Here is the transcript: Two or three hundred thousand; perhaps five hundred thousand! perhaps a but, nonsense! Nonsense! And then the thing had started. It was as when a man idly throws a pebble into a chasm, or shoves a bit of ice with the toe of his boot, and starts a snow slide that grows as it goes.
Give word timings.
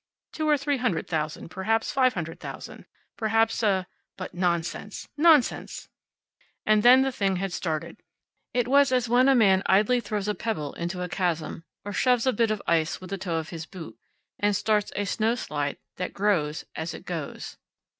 Two 0.33 0.49
or 0.49 0.57
three 0.57 0.77
hundred 0.77 1.07
thousand; 1.07 1.49
perhaps 1.49 1.91
five 1.91 2.15
hundred 2.15 2.39
thousand! 2.39 2.85
perhaps 3.17 3.61
a 3.61 3.85
but, 4.17 4.33
nonsense! 4.33 5.07
Nonsense! 5.15 5.89
And 6.65 6.81
then 6.81 7.03
the 7.03 7.11
thing 7.11 7.35
had 7.35 7.53
started. 7.53 7.97
It 8.51 8.67
was 8.67 8.91
as 8.91 9.07
when 9.07 9.29
a 9.29 9.35
man 9.35 9.61
idly 9.67 9.99
throws 9.99 10.27
a 10.27 10.33
pebble 10.33 10.73
into 10.73 11.03
a 11.03 11.07
chasm, 11.07 11.65
or 11.85 11.93
shoves 11.93 12.25
a 12.25 12.33
bit 12.33 12.49
of 12.49 12.63
ice 12.65 12.99
with 12.99 13.11
the 13.11 13.19
toe 13.19 13.35
of 13.35 13.49
his 13.49 13.67
boot, 13.67 13.95
and 14.39 14.55
starts 14.55 14.91
a 14.95 15.05
snow 15.05 15.35
slide 15.35 15.77
that 15.97 16.13
grows 16.15 16.65
as 16.75 16.95
it 16.95 17.05
goes. 17.05 17.57